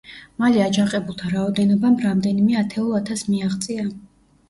მალე 0.43 0.63
აჯანყებულთა 0.67 1.29
რაოდენობამ 1.35 2.01
რამდენიმე 2.09 2.59
ათეულ 2.65 3.01
ათასს 3.03 3.33
მიაღწია. 3.37 3.91